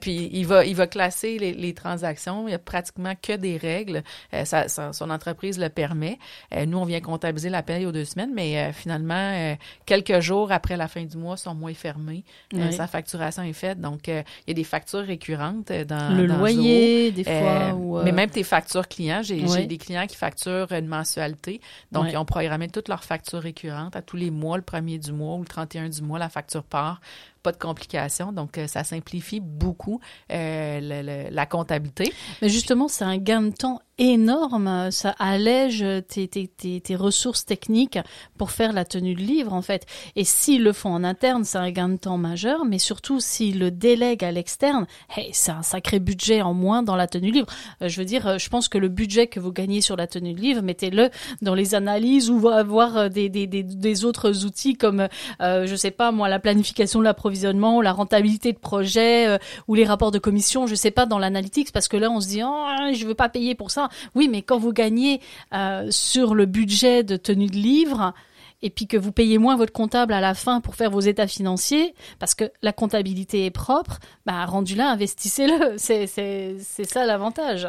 Puis 0.00 0.30
il 0.32 0.44
va 0.46 0.64
il 0.64 0.74
va 0.76 0.86
classer 0.86 1.38
les, 1.38 1.52
les 1.52 1.74
transactions. 1.74 2.48
Il 2.48 2.52
y 2.52 2.54
a 2.54 2.58
pratiquement 2.58 3.14
que 3.20 3.34
des 3.36 3.56
règles. 3.56 4.02
Ça- 4.44 4.68
ça- 4.68 4.92
son 4.92 5.10
entreprise 5.10 5.58
le 5.58 5.68
permet. 5.68 6.18
Nous, 6.66 6.78
on 6.78 6.84
vient 6.84 7.00
comptabiliser 7.00 7.50
la 7.50 7.62
paye 7.62 7.86
aux 7.86 7.92
deux 7.92 8.04
semaines, 8.04 8.32
mais 8.34 8.72
finalement, 8.72 9.56
quelques 9.86 10.20
jours 10.20 10.52
après 10.52 10.76
la 10.76 10.88
fin 10.88 11.04
du 11.04 11.16
mois, 11.16 11.36
son 11.36 11.54
mois 11.54 11.70
est 11.70 11.74
fermé. 11.74 12.24
Euh, 12.54 12.66
Oui. 12.68 12.72
sa 12.72 12.86
facturation 12.86 13.42
est 13.42 13.52
faite. 13.52 13.78
Donc, 13.84 14.08
euh, 14.08 14.22
il 14.46 14.50
y 14.50 14.52
a 14.52 14.54
des 14.54 14.64
factures 14.64 15.04
récurrentes 15.04 15.70
euh, 15.70 15.84
dans 15.84 16.16
le 16.16 16.26
dans 16.26 16.38
loyer, 16.38 17.12
des 17.12 17.22
fois. 17.24 17.32
Euh, 17.32 17.72
ou, 17.72 17.98
euh, 17.98 18.02
Mais 18.02 18.12
même 18.12 18.30
tes 18.30 18.42
factures 18.42 18.88
clients, 18.88 19.20
j'ai 19.22 19.66
des 19.66 19.78
clients 19.78 20.06
qui 20.06 20.16
facturent 20.16 20.72
une 20.72 20.86
mensualité. 20.86 21.60
Donc, 21.92 22.04
Ouais. 22.04 22.12
ils 22.12 22.16
ont 22.16 22.24
programmé 22.24 22.68
toutes 22.68 22.88
leurs 22.88 23.04
factures 23.04 23.40
récurrentes 23.40 23.94
à 23.94 24.00
tous 24.02 24.16
les 24.16 24.30
mois, 24.30 24.56
le 24.56 24.62
premier 24.62 24.98
du 24.98 25.12
mois 25.12 25.36
ou 25.36 25.40
le 25.40 25.46
31 25.46 25.90
du 25.90 26.02
mois, 26.02 26.18
la 26.18 26.30
facture 26.30 26.62
part. 26.64 27.00
Pas 27.44 27.52
de 27.52 27.58
complications. 27.58 28.32
Donc, 28.32 28.56
euh, 28.56 28.66
ça 28.66 28.84
simplifie 28.84 29.38
beaucoup 29.38 30.00
euh, 30.32 31.28
la 31.30 31.44
comptabilité. 31.44 32.10
Mais 32.40 32.48
justement, 32.48 32.88
c'est 32.88 33.04
un 33.04 33.18
gain 33.18 33.42
de 33.42 33.50
temps 33.50 33.80
énorme. 33.98 34.90
Ça 34.90 35.14
allège 35.18 35.84
tes, 36.08 36.26
tes, 36.26 36.48
tes, 36.48 36.96
ressources 36.96 37.44
techniques 37.44 37.98
pour 38.38 38.50
faire 38.50 38.72
la 38.72 38.86
tenue 38.86 39.14
de 39.14 39.20
livre, 39.20 39.52
en 39.52 39.60
fait. 39.60 39.86
Et 40.16 40.24
s'ils 40.24 40.64
le 40.64 40.72
font 40.72 40.90
en 40.90 41.04
interne, 41.04 41.44
c'est 41.44 41.58
un 41.58 41.70
gain 41.70 41.90
de 41.90 41.96
temps 41.98 42.16
majeur. 42.16 42.64
Mais 42.64 42.78
surtout, 42.78 43.20
s'ils 43.20 43.58
le 43.58 43.70
délèguent 43.70 44.24
à 44.24 44.32
l'externe, 44.32 44.86
hey, 45.14 45.28
c'est 45.32 45.52
un 45.52 45.62
sacré 45.62 46.00
budget 46.00 46.40
en 46.40 46.54
moins 46.54 46.82
dans 46.82 46.96
la 46.96 47.06
tenue 47.06 47.28
de 47.28 47.34
livre. 47.34 47.48
Euh, 47.82 47.88
je 47.88 48.00
veux 48.00 48.06
dire, 48.06 48.38
je 48.38 48.48
pense 48.48 48.68
que 48.68 48.78
le 48.78 48.88
budget 48.88 49.26
que 49.26 49.38
vous 49.38 49.52
gagnez 49.52 49.82
sur 49.82 49.96
la 49.96 50.06
tenue 50.06 50.32
de 50.32 50.40
livre, 50.40 50.62
mettez-le 50.62 51.10
dans 51.42 51.54
les 51.54 51.74
analyses 51.74 52.30
ou 52.30 52.48
avoir 52.48 53.10
des, 53.10 53.28
des, 53.28 53.46
des, 53.46 53.62
des 53.62 54.04
autres 54.06 54.46
outils 54.46 54.74
comme, 54.74 55.08
euh, 55.40 55.66
je 55.66 55.76
sais 55.76 55.90
pas, 55.90 56.12
moi, 56.12 56.28
la 56.28 56.38
planification 56.38 57.00
de 57.00 57.04
l'approvisionnement, 57.34 57.82
la 57.82 57.92
rentabilité 57.92 58.52
de 58.52 58.58
projet, 58.58 59.28
euh, 59.28 59.38
ou 59.68 59.74
les 59.74 59.84
rapports 59.84 60.10
de 60.10 60.18
commission, 60.18 60.66
je 60.66 60.74
sais 60.74 60.90
pas, 60.90 61.06
dans 61.06 61.18
l'analytics, 61.18 61.72
parce 61.72 61.88
que 61.88 61.96
là, 61.96 62.10
on 62.10 62.20
se 62.20 62.28
dit, 62.28 62.42
oh, 62.44 62.66
je 62.94 63.06
veux 63.06 63.14
pas 63.14 63.28
payer 63.28 63.54
pour 63.54 63.70
ça. 63.70 63.88
Oui, 64.14 64.28
mais 64.28 64.42
quand 64.42 64.58
vous 64.58 64.72
gagnez 64.72 65.20
euh, 65.52 65.88
sur 65.90 66.34
le 66.34 66.46
budget 66.46 67.02
de 67.02 67.16
tenue 67.16 67.46
de 67.46 67.56
livre, 67.56 68.14
et 68.62 68.70
puis 68.70 68.86
que 68.86 68.96
vous 68.96 69.12
payez 69.12 69.36
moins 69.36 69.56
votre 69.56 69.72
comptable 69.72 70.14
à 70.14 70.20
la 70.20 70.32
fin 70.32 70.60
pour 70.60 70.74
faire 70.74 70.90
vos 70.90 71.00
états 71.00 71.26
financiers, 71.26 71.94
parce 72.18 72.34
que 72.34 72.50
la 72.62 72.72
comptabilité 72.72 73.44
est 73.44 73.50
propre, 73.50 73.98
bah, 74.24 74.44
rendu 74.46 74.74
là, 74.74 74.90
investissez-le. 74.90 75.74
C'est, 75.84 76.06
c'est, 76.06 76.56
c'est 76.60 76.84
ça 76.84 77.04
l'avantage. 77.04 77.68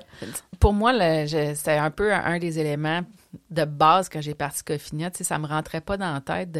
Pour 0.59 0.73
moi, 0.73 0.93
c'était 1.27 1.71
un 1.71 1.91
peu 1.91 2.13
un 2.13 2.39
des 2.39 2.59
éléments 2.59 3.01
de 3.49 3.65
base 3.65 4.07
quand 4.09 4.21
j'ai 4.21 4.35
parti 4.35 4.63
Cofinia. 4.63 5.09
Ça 5.13 5.37
me 5.37 5.47
rentrait 5.47 5.81
pas 5.81 5.97
dans 5.97 6.13
la 6.13 6.21
tête 6.21 6.51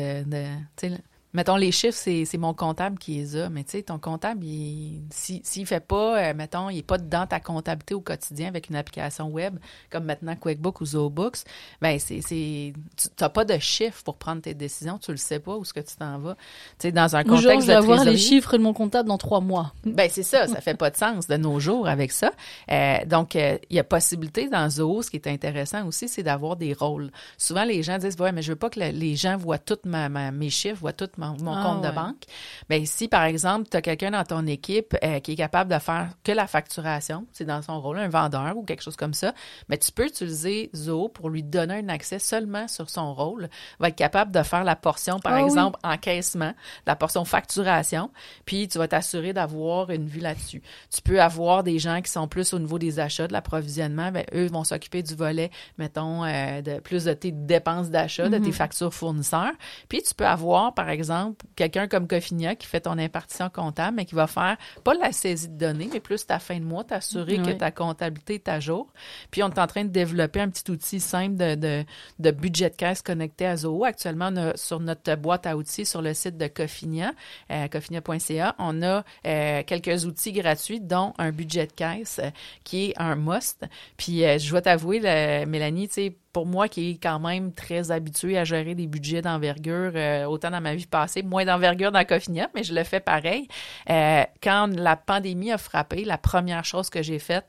mettons, 1.36 1.56
les 1.58 1.72
chiffres, 1.72 1.98
c'est 1.98 2.38
mon 2.38 2.54
comptable 2.54 2.98
qui 2.98 3.15
les 3.18 3.36
a. 3.38 3.50
Mais 3.50 3.63
tu 3.63 3.72
sais, 3.72 3.84
ton 3.84 4.00
comptable, 4.00 4.44
il- 4.44 5.04
si- 5.12 5.42
s'il 5.44 5.65
fait 5.68 5.86
pas, 5.86 6.18
euh, 6.30 6.34
mettons, 6.34 6.70
il 6.70 6.80
est 6.80 6.84
pas 6.84 6.98
dans 6.98 7.27
ta 7.27 7.39
comptabilité 7.39 7.94
au 7.94 8.01
quotidien 8.01 8.48
avec 8.48 8.70
une 8.70 8.75
application 8.75 9.27
web 9.30 9.58
comme 9.92 10.06
maintenant 10.06 10.36
QuickBook 10.36 10.82
ou 10.82 10.86
ZooBooks, 10.86 11.39
ben 11.82 12.00
c'est... 12.00 12.20
Tu 12.27 12.74
n'as 13.22 13.30
pas 13.30 13.46
de 13.46 13.58
chiffres 13.60 14.01
pour 14.04 14.15
prendre 14.18 14.42
tes 14.42 14.54
décisions. 14.54 14.98
Tu 14.98 15.12
le 15.12 15.18
sais 15.18 15.39
pas 15.39 15.56
où 15.58 15.62
est-ce 15.62 15.74
que 15.74 15.80
tu 15.82 15.96
t'en 15.96 16.18
vas. 16.20 16.36
Tu 16.80 16.88
sais, 16.88 16.92
dans 16.92 17.15
un 17.15 17.24
Genre, 17.24 17.36
contexte 17.36 17.62
je 17.62 17.68
vais 17.68 17.74
de 17.74 17.77
avoir 17.77 18.04
les 18.04 18.18
chiffres 18.18 18.58
de 18.58 18.63
mon 18.63 18.74
comptable 18.74 19.10
dans 19.10 19.18
trois 19.18 19.42
mois. 19.42 19.74
ben 19.86 20.10
c'est 20.12 20.24
ça, 20.24 20.48
ça 20.48 20.62
fait 20.62 20.75
pas 20.75 20.89
de 20.89 20.96
sens 20.98 21.27
de 21.27 21.36
nos 21.38 21.60
jours 21.60 21.88
avec 21.88 22.12
ça. 22.12 22.32
Euh, 22.72 23.06
donc 23.06 23.36
euh, 23.36 23.58
il 23.70 23.75
y 23.75 23.80
a 23.80 23.84
possibilité 23.84 24.48
dans 24.50 24.70
Zoho, 24.70 25.01
ce 25.01 25.10
qui 25.10 25.18
est 25.18 25.27
intéressant 25.27 25.86
aussi, 25.86 26.08
c'est 26.08 26.24
d'avoir 26.24 26.56
des 26.56 26.74
rôles. 26.74 27.12
Souvent 27.38 27.63
les 27.65 27.84
gens 27.84 27.98
disent 27.98 28.15
ouais, 28.20 28.32
mais 28.32 28.42
je 28.42 28.51
veux 28.51 28.56
pas 28.56 28.70
que 28.70 28.80
le- 28.80 28.92
les 28.92 29.15
gens 29.15 29.36
voient 29.38 29.58
toutes 29.58 29.86
ma, 29.86 30.08
ma- 30.10 30.32
mes 30.32 30.50
chiffres, 30.50 30.80
voient 30.80 30.94
toute 30.94 31.18
ma 31.18 31.25
mon, 31.25 31.44
mon 31.44 31.55
Ah, 31.55 31.63
compte 31.63 31.82
de 31.84 31.91
banque. 31.91 32.24
Ben 32.70 32.86
si 32.86 33.08
par 33.08 33.24
exemple, 33.24 33.67
tu 33.70 33.77
as 33.77 33.82
quelqu'un 33.82 34.12
dans 34.12 34.24
ton 34.24 34.46
équipe 34.48 34.96
euh, 35.03 35.20
qui 35.20 35.34
est 35.34 35.36
capable 35.36 35.72
de 35.74 35.79
faire 35.79 36.10
que 36.24 36.32
la 36.32 36.48
facturation, 36.48 37.25
c'est 37.32 37.46
dans 37.46 37.62
son 37.62 37.79
rôle 37.82 37.98
un 38.00 38.10
vendeur 38.10 38.58
ou 38.58 38.63
quelque 38.63 38.82
chose 38.84 38.96
comme 38.96 39.13
ça, 39.13 39.34
mais 39.70 39.77
tu 39.77 39.91
peux 39.91 40.05
utiliser 40.05 40.70
Zoho 40.75 41.10
pour 41.10 41.29
lui 41.29 41.44
donner 41.44 41.75
un 41.75 41.89
accès 41.89 42.20
seulement 42.20 42.67
sur 42.67 42.89
son 42.89 43.13
rôle, 43.13 43.50
va 43.79 43.89
être 43.89 43.96
capable 43.96 44.32
de 44.32 44.44
faire 44.44 44.63
la 44.63 44.75
portion 44.75 45.20
par 45.20 45.34
Ah 45.34 45.38
oui. 45.38 45.44
exemple 45.46 45.79
encaissement, 45.84 46.53
la 46.86 46.96
portion 46.96 47.25
facturation, 47.25 48.12
puis 48.46 48.67
tu 48.67 48.77
vas 48.77 48.88
t'assurer 48.88 49.34
d'avoir 49.34 49.89
une 49.89 50.08
vue 50.08 50.20
là-dessus. 50.20 50.62
Tu 50.94 51.01
peux 51.01 51.22
avoir 51.22 51.63
des 51.63 51.79
gens 51.79 52.01
qui 52.01 52.12
sont 52.12 52.27
plus 52.27 52.53
au 52.53 52.60
niveau 52.60 52.79
des 52.79 53.00
achats, 53.00 53.27
de 53.27 53.34
l'approvisionnement, 53.34 54.12
ben 54.12 54.25
eux 54.34 54.48
vont 54.48 54.63
s'occuper 54.63 55.03
du 55.03 55.15
volet 55.15 55.50
mettons 55.77 56.24
euh, 56.24 56.62
de 56.62 56.79
plus 56.79 57.05
de 57.05 57.13
tes 57.13 57.32
dépenses 57.32 57.89
d'achat, 57.89 58.29
de 58.29 58.38
tes 58.38 58.51
factures 58.51 58.94
fournisseurs. 58.94 59.51
Puis 59.89 60.01
tu 60.03 60.13
peux 60.13 60.25
avoir 60.25 60.74
par 60.74 60.89
exemple 60.89 61.14
quelqu'un 61.55 61.88
comme 61.88 62.07
Cofinia 62.07 62.55
qui 62.55 62.67
fait 62.67 62.81
ton 62.81 62.98
impartition 62.98 63.50
comptable 63.50 63.98
mais 63.98 64.05
qui 64.05 64.15
va 64.15 64.27
faire 64.27 64.57
pas 64.84 64.93
la 64.93 65.12
saisie 65.12 65.50
de 65.50 65.57
données 65.57 65.89
mais 65.91 66.00
plus 66.00 66.25
ta 66.25 66.39
fin 66.39 66.60
de 66.60 66.65
mois, 66.65 66.84
t'assurer 66.84 67.38
que 67.38 67.51
ta 67.51 67.72
comptabilité 67.72 68.36
est 68.36 68.48
à 68.48 68.60
jour. 68.60 68.91
Puis 69.31 69.43
on 69.43 69.50
est 69.50 69.60
en 69.60 69.67
train 69.67 69.84
de 69.84 69.89
développer 69.89 70.41
un 70.41 70.50
petit 70.50 70.69
outil 70.72 71.00
simple 71.00 71.36
de, 71.36 71.55
de, 71.55 71.86
de 72.19 72.31
budget 72.31 72.69
de 72.69 72.75
caisse 72.75 73.01
connecté 73.01 73.45
à 73.45 73.55
Zoho. 73.57 73.86
Actuellement, 73.86 74.29
on 74.31 74.38
a, 74.38 74.57
sur 74.57 74.79
notre 74.79 75.15
boîte 75.15 75.45
à 75.45 75.57
outils 75.57 75.86
sur 75.86 76.01
le 76.01 76.13
site 76.13 76.38
de 76.38 76.48
Cofinia, 76.48 77.12
euh, 77.51 77.67
cofinia.ca, 77.67 78.55
on 78.60 78.81
a 78.81 79.03
euh, 79.25 79.63
quelques 79.63 80.05
outils 80.05 80.31
gratuits, 80.31 80.79
dont 80.79 81.13
un 81.17 81.31
budget 81.31 81.67
de 81.67 81.72
caisse 81.72 82.19
euh, 82.24 82.29
qui 82.63 82.88
est 82.89 82.93
un 82.98 83.15
must. 83.15 83.65
Puis 83.98 84.24
euh, 84.24 84.38
je 84.38 84.50
dois 84.50 84.62
t'avouer, 84.62 85.00
Mélanie, 85.45 85.88
tu 85.88 85.93
sais, 85.93 86.17
pour 86.36 86.46
moi 86.46 86.68
qui 86.68 86.89
est 86.89 87.01
quand 87.01 87.18
même 87.18 87.54
très 87.54 87.92
habituée 87.92 88.38
à 88.38 88.44
gérer 88.44 88.75
des 88.75 88.88
budgets 88.88 89.22
d'envergure, 89.22 89.94
euh, 89.96 90.25
autant 90.25 90.51
dans 90.51 90.60
ma 90.60 90.75
vie 90.75 90.86
passée, 90.86 91.24
moins 91.24 91.46
d'envergure 91.46 91.94
dans 91.94 92.04
Cofinia, 92.04 92.50
mais 92.54 92.62
je 92.62 92.74
le 92.74 92.84
fais 92.84 93.00
pareil. 93.00 93.48
Euh, 93.89 94.25
quand 94.44 94.68
la 94.75 94.98
pandémie 94.98 95.54
a 95.54 95.58
frappé, 95.58 96.04
la 96.04 96.18
première 96.18 96.65
chose 96.65 96.89
que 96.89 97.01
j'ai 97.01 97.20
faite, 97.20 97.46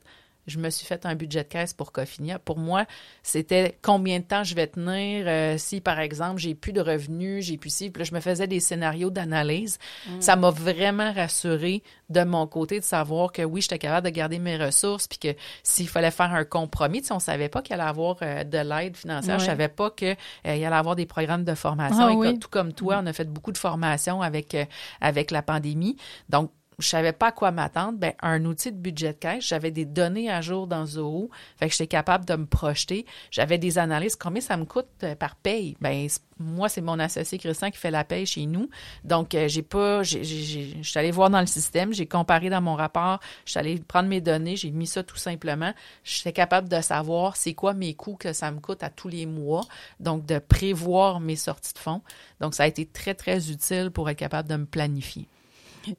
je 0.47 0.57
me 0.59 0.69
suis 0.69 0.85
fait 0.85 1.05
un 1.05 1.13
budget 1.15 1.43
de 1.43 1.49
caisse 1.49 1.73
pour 1.73 1.91
Cofinia. 1.91 2.39
Pour 2.39 2.57
moi, 2.57 2.85
c'était 3.23 3.77
combien 3.81 4.19
de 4.19 4.23
temps 4.23 4.43
je 4.43 4.55
vais 4.55 4.67
tenir 4.67 5.25
euh, 5.27 5.57
si, 5.57 5.81
par 5.81 5.99
exemple, 5.99 6.39
j'ai 6.39 6.55
plus 6.55 6.73
de 6.73 6.81
revenus, 6.81 7.45
j'ai 7.45 7.57
plus 7.57 7.69
si. 7.73 7.89
Puis 7.89 8.01
là, 8.01 8.05
je 8.09 8.13
me 8.15 8.19
faisais 8.19 8.47
des 8.47 8.59
scénarios 8.59 9.09
d'analyse. 9.09 9.77
Ça 10.19 10.35
m'a 10.35 10.49
vraiment 10.49 11.11
rassuré 11.13 11.83
de 12.09 12.23
mon 12.23 12.47
côté 12.47 12.79
de 12.79 12.85
savoir 12.85 13.31
que 13.31 13.41
oui, 13.41 13.61
j'étais 13.61 13.77
capable 13.79 14.05
de 14.05 14.11
garder 14.11 14.39
mes 14.39 14.57
ressources, 14.57 15.07
puis 15.07 15.19
que 15.19 15.35
s'il 15.63 15.89
fallait 15.89 16.11
faire 16.11 16.33
un 16.33 16.45
compromis, 16.45 17.01
tu 17.01 17.07
sais, 17.07 17.13
on 17.13 17.19
savait 17.19 17.49
pas 17.49 17.61
qu'il 17.61 17.73
allait 17.73 17.83
avoir 17.83 18.15
euh, 18.21 18.43
de 18.43 18.57
l'aide 18.57 18.95
financière. 18.95 19.37
Je 19.39 19.43
Ouais. 19.43 19.49
savais 19.51 19.67
pas 19.67 19.91
qu'il 19.91 20.15
allait 20.45 20.65
avoir 20.65 20.95
des 20.95 21.05
programmes 21.05 21.43
de 21.43 21.53
formation. 21.55 22.05
Ah 22.07 22.11
Et 22.11 22.15
oui. 22.15 22.33
que- 22.33 22.39
tout 22.39 22.49
comme 22.49 22.71
toi, 22.73 22.99
on 23.03 23.05
a 23.07 23.13
fait 23.13 23.29
beaucoup 23.29 23.51
de 23.51 23.57
formations 23.57 24.21
avec, 24.21 24.55
euh, 24.55 24.65
avec 25.01 25.31
la 25.31 25.41
pandémie. 25.41 25.97
Donc, 26.29 26.51
je 26.79 26.87
savais 26.87 27.11
pas 27.11 27.27
à 27.27 27.31
quoi 27.31 27.51
m'attendre. 27.51 27.97
Ben, 27.97 28.13
un 28.21 28.45
outil 28.45 28.71
de 28.71 28.77
budget 28.77 29.13
de 29.13 29.17
caisse, 29.17 29.47
j'avais 29.47 29.71
des 29.71 29.85
données 29.85 30.29
à 30.29 30.41
jour 30.41 30.67
dans 30.67 30.85
Zoho, 30.85 31.31
fait 31.57 31.67
que 31.67 31.71
j'étais 31.71 31.87
capable 31.87 32.25
de 32.25 32.35
me 32.35 32.45
projeter. 32.45 33.05
J'avais 33.31 33.57
des 33.57 33.79
analyses. 33.79 34.15
Combien 34.15 34.41
ça 34.41 34.57
me 34.57 34.65
coûte 34.65 34.87
euh, 35.03 35.15
par 35.15 35.35
paye? 35.37 35.75
Ben, 35.81 36.07
moi, 36.37 36.69
c'est 36.69 36.81
mon 36.81 36.99
associé 36.99 37.39
Christian 37.39 37.71
qui 37.71 37.79
fait 37.79 37.89
la 37.89 38.03
paye 38.03 38.27
chez 38.27 38.45
nous. 38.45 38.69
Donc, 39.03 39.33
euh, 39.33 39.47
j'ai 39.47 39.63
pas, 39.63 40.03
j'ai, 40.03 40.23
suis 40.23 40.99
allée 40.99 41.09
voir 41.09 41.31
dans 41.31 41.39
le 41.39 41.47
système, 41.47 41.93
j'ai 41.93 42.05
comparé 42.05 42.51
dans 42.51 42.61
mon 42.61 42.75
rapport, 42.75 43.19
je 43.45 43.57
allée 43.57 43.79
prendre 43.79 44.07
mes 44.07 44.21
données, 44.21 44.55
j'ai 44.55 44.69
mis 44.69 44.85
ça 44.85 45.01
tout 45.01 45.17
simplement. 45.17 45.73
J'étais 46.03 46.33
capable 46.33 46.69
de 46.69 46.79
savoir 46.81 47.37
c'est 47.37 47.55
quoi 47.55 47.73
mes 47.73 47.95
coûts 47.95 48.17
que 48.17 48.33
ça 48.33 48.51
me 48.51 48.59
coûte 48.59 48.83
à 48.83 48.91
tous 48.91 49.07
les 49.07 49.25
mois. 49.25 49.65
Donc, 49.99 50.27
de 50.27 50.37
prévoir 50.37 51.21
mes 51.21 51.37
sorties 51.37 51.73
de 51.73 51.79
fonds. 51.79 52.03
Donc, 52.39 52.53
ça 52.53 52.63
a 52.63 52.67
été 52.67 52.85
très, 52.85 53.15
très 53.15 53.49
utile 53.49 53.89
pour 53.89 54.11
être 54.11 54.19
capable 54.19 54.47
de 54.47 54.57
me 54.57 54.65
planifier. 54.65 55.27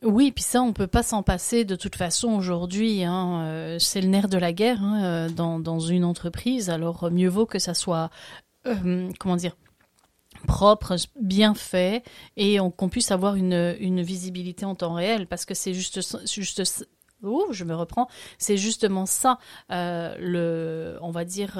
Oui, 0.02 0.32
puis 0.32 0.44
ça, 0.44 0.62
on 0.62 0.72
peut 0.72 0.86
pas 0.86 1.02
s'en 1.02 1.22
passer 1.22 1.64
de 1.64 1.76
toute 1.76 1.96
façon 1.96 2.32
aujourd'hui. 2.32 3.04
Hein, 3.04 3.42
euh, 3.42 3.78
c'est 3.78 4.00
le 4.00 4.08
nerf 4.08 4.28
de 4.28 4.38
la 4.38 4.52
guerre 4.52 4.82
hein, 4.82 5.02
euh, 5.04 5.28
dans, 5.28 5.80
une 5.80 6.04
entreprise. 6.04 6.70
Alors 6.70 7.04
euh, 7.04 7.10
mieux 7.10 7.28
vaut 7.28 7.46
que 7.46 7.58
ça 7.58 7.74
soit, 7.74 8.10
comment 9.18 9.36
dire, 9.36 9.56
propre, 10.46 10.96
bien 11.20 11.54
fait, 11.54 12.04
et 12.36 12.60
on- 12.60 12.70
qu'on 12.70 12.88
puisse 12.88 13.10
avoir 13.10 13.34
une, 13.34 14.02
visibilité 14.02 14.64
en 14.64 14.74
temps 14.74 14.94
réel, 14.94 15.26
parce 15.26 15.44
que 15.44 15.54
c'est 15.54 15.74
juste, 15.74 16.00
juste 16.26 16.86
je 17.50 17.64
me 17.64 17.74
reprends. 17.74 18.08
C'est 18.38 18.56
justement 18.56 19.06
ça, 19.06 19.38
le, 19.70 20.98
on 21.00 21.10
va 21.10 21.24
dire, 21.24 21.58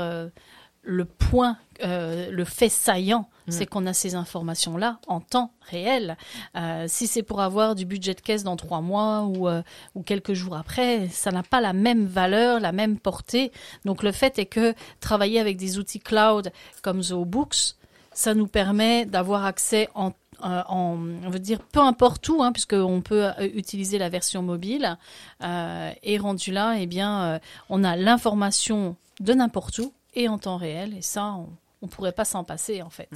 le 0.83 1.05
point, 1.05 1.59
euh, 1.83 2.31
le 2.31 2.45
fait 2.45 2.69
saillant, 2.69 3.29
c'est 3.51 3.65
qu'on 3.65 3.87
a 3.87 3.95
ces 3.95 4.15
informations-là 4.15 4.99
en 5.07 5.21
temps 5.21 5.53
réel. 5.71 6.19
Euh, 6.55 6.85
si 6.87 7.07
c'est 7.07 7.23
pour 7.23 7.41
avoir 7.41 7.75
du 7.75 7.87
budget 7.87 8.13
de 8.13 8.21
caisse 8.21 8.45
dans 8.45 8.57
trois 8.57 8.83
mois 8.83 9.23
ou, 9.23 9.49
euh, 9.49 9.63
ou 9.95 10.03
quelques 10.03 10.35
jours 10.35 10.55
après, 10.55 11.09
ça 11.09 11.31
n'a 11.31 11.43
pas 11.43 11.63
la 11.63 11.73
même 11.73 12.05
valeur, 12.05 12.61
la 12.61 12.73
même 12.73 12.99
portée. 12.99 13.51
Donc 13.87 14.03
le 14.03 14.13
fait 14.13 14.39
est 14.39 14.47
que 14.47 14.75
travailler 15.01 15.41
avec 15.41 15.57
des 15.57 15.79
outils 15.79 16.01
cloud 16.01 16.53
comme 16.83 17.03
ZooBooks, 17.03 17.77
ça 18.13 18.35
nous 18.35 18.49
permet 18.49 19.07
d'avoir 19.07 19.47
accès 19.47 19.89
en 19.95 20.13
euh, 20.45 20.63
en, 20.69 20.97
on 21.25 21.31
veut 21.31 21.41
dire 21.41 21.59
peu 21.61 21.81
importe 21.81 22.29
où, 22.29 22.43
hein, 22.43 22.53
puisqu'on 22.53 23.01
peut 23.01 23.29
utiliser 23.41 23.99
la 23.99 24.09
version 24.09 24.43
mobile. 24.43 24.97
Euh, 25.43 25.91
et 26.05 26.19
rendu 26.19 26.53
là, 26.53 26.77
eh 26.79 26.87
bien, 26.87 27.23
euh, 27.23 27.39
on 27.71 27.83
a 27.83 27.97
l'information 27.97 28.97
de 29.19 29.35
n'importe 29.35 29.79
où 29.81 29.93
et 30.19 30.29
en 30.29 30.39
temps 30.39 30.57
réel. 30.57 30.95
Et 30.97 31.03
ça, 31.03 31.33
on, 31.35 31.49
on 31.83 31.87
pourrait 31.87 32.13
pas 32.13 32.25
s'en 32.25 32.45
passer 32.45 32.83
en 32.83 32.91
fait. 32.91 33.09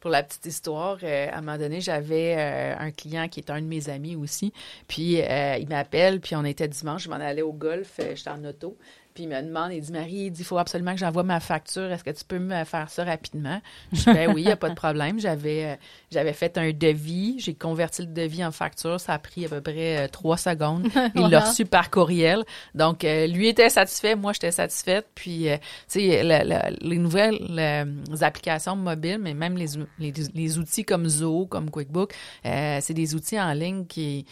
Pour 0.00 0.10
la 0.10 0.22
petite 0.22 0.46
histoire, 0.46 0.98
euh, 1.02 1.28
à 1.30 1.38
un 1.38 1.40
moment 1.42 1.58
donné, 1.58 1.80
j'avais 1.80 2.34
euh, 2.36 2.74
un 2.78 2.90
client 2.90 3.28
qui 3.28 3.40
est 3.40 3.50
un 3.50 3.60
de 3.60 3.66
mes 3.66 3.88
amis 3.88 4.16
aussi. 4.16 4.52
Puis 4.88 5.20
euh, 5.20 5.56
il 5.58 5.68
m'appelle, 5.68 6.20
puis 6.20 6.34
on 6.36 6.44
était 6.44 6.68
dimanche, 6.68 7.04
je 7.04 7.10
m'en 7.10 7.16
allais 7.16 7.42
au 7.42 7.52
golf, 7.52 8.00
j'étais 8.14 8.30
en 8.30 8.44
auto. 8.44 8.76
Puis 9.20 9.26
il 9.26 9.28
me 9.28 9.42
demande, 9.42 9.70
il 9.74 9.82
dit 9.82 9.92
Marie, 9.92 10.12
il 10.14 10.30
dit, 10.30 10.40
il 10.40 10.44
faut 10.46 10.56
absolument 10.56 10.92
que 10.94 10.98
j'envoie 10.98 11.24
ma 11.24 11.40
facture. 11.40 11.92
Est-ce 11.92 12.02
que 12.02 12.08
tu 12.08 12.24
peux 12.24 12.38
me 12.38 12.64
faire 12.64 12.88
ça 12.88 13.04
rapidement? 13.04 13.60
Je 13.92 13.98
dis 13.98 14.04
ben 14.06 14.32
oui, 14.32 14.40
il 14.40 14.46
n'y 14.46 14.50
a 14.50 14.56
pas 14.56 14.70
de 14.70 14.74
problème. 14.74 15.20
J'avais 15.20 15.64
euh, 15.66 15.74
j'avais 16.10 16.32
fait 16.32 16.56
un 16.56 16.70
devis, 16.72 17.38
j'ai 17.38 17.52
converti 17.52 18.00
le 18.00 18.08
devis 18.08 18.42
en 18.42 18.50
facture. 18.50 18.98
Ça 18.98 19.12
a 19.12 19.18
pris 19.18 19.44
à 19.44 19.50
peu 19.50 19.60
près 19.60 19.98
euh, 19.98 20.08
trois 20.08 20.38
secondes. 20.38 20.86
Il 21.14 21.28
l'a 21.28 21.40
reçu 21.40 21.66
par 21.66 21.90
courriel. 21.90 22.44
Donc, 22.74 23.04
euh, 23.04 23.26
lui 23.26 23.48
était 23.48 23.68
satisfait, 23.68 24.14
moi 24.14 24.32
j'étais 24.32 24.52
satisfaite. 24.52 25.06
Puis, 25.14 25.48
tu 25.50 25.58
sais, 25.88 26.22
le- 26.22 26.48
le- 26.48 26.88
les 26.88 26.96
nouvelles 26.96 27.38
applications 28.22 28.76
mobiles, 28.76 29.18
mais 29.20 29.34
même 29.34 29.56
les, 29.56 29.66
les, 29.98 30.12
les 30.34 30.58
outils 30.58 30.84
comme 30.84 31.06
Zoho, 31.08 31.44
comme 31.46 31.70
QuickBook, 31.70 32.14
euh, 32.46 32.78
c'est 32.80 32.94
des 32.94 33.14
outils 33.14 33.38
en 33.40 33.52
ligne 33.52 33.84
qui 33.86 34.24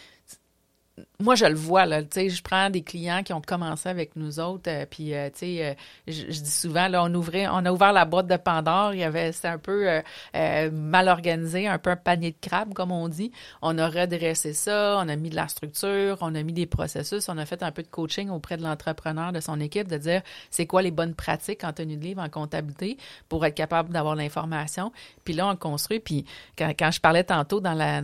moi, 1.19 1.35
je 1.35 1.45
le 1.45 1.55
vois, 1.55 1.85
là, 1.85 2.01
tu 2.01 2.07
sais, 2.11 2.29
je 2.29 2.41
prends 2.41 2.69
des 2.69 2.81
clients 2.81 3.23
qui 3.23 3.33
ont 3.33 3.41
commencé 3.41 3.89
avec 3.89 4.15
nous 4.15 4.39
autres, 4.39 4.69
euh, 4.69 4.85
puis, 4.89 5.13
euh, 5.13 5.29
tu 5.29 5.39
sais, 5.39 5.65
euh, 5.65 5.73
je, 6.07 6.25
dis 6.27 6.49
souvent, 6.49 6.87
là, 6.87 7.03
on 7.03 7.13
ouvrait, 7.13 7.47
on 7.47 7.65
a 7.65 7.71
ouvert 7.71 7.91
la 7.91 8.05
boîte 8.05 8.27
de 8.27 8.37
Pandore, 8.37 8.93
il 8.93 9.01
y 9.01 9.03
avait, 9.03 9.31
c'était 9.31 9.49
un 9.49 9.57
peu 9.57 10.01
mal 10.71 11.09
organisé, 11.09 11.67
un 11.67 11.77
peu 11.77 11.89
un 11.89 11.95
panier 11.95 12.31
de 12.31 12.37
crabe, 12.47 12.73
comme 12.73 12.91
on 12.91 13.07
dit. 13.09 13.31
On 13.61 13.77
a 13.77 13.87
redressé 13.89 14.53
ça, 14.53 14.97
on 14.97 15.09
a 15.09 15.15
mis 15.15 15.29
de 15.29 15.35
la 15.35 15.47
structure, 15.47 16.17
on 16.21 16.33
a 16.35 16.43
mis 16.43 16.53
des 16.53 16.65
processus, 16.65 17.27
on 17.27 17.37
a 17.37 17.45
fait 17.45 17.63
un 17.63 17.71
peu 17.71 17.83
de 17.83 17.87
coaching 17.87 18.29
auprès 18.29 18.57
de 18.57 18.63
l'entrepreneur, 18.63 19.31
de 19.31 19.39
son 19.39 19.59
équipe, 19.59 19.87
de 19.87 19.97
dire, 19.97 20.21
c'est 20.51 20.67
quoi 20.67 20.81
les 20.81 20.91
bonnes 20.91 21.15
pratiques 21.15 21.63
en 21.63 21.73
tenue 21.73 21.97
de 21.97 22.03
livre, 22.03 22.21
en 22.21 22.29
comptabilité, 22.29 22.97
pour 23.27 23.45
être 23.45 23.55
capable 23.55 23.89
d'avoir 23.89 24.15
l'information. 24.15 24.91
Puis 25.25 25.33
là, 25.33 25.47
on 25.47 25.55
construit, 25.55 25.99
puis 25.99 26.25
quand 26.57 26.91
je 26.91 27.01
parlais 27.01 27.23
tantôt 27.23 27.59
dans 27.59 27.73
la 27.73 28.01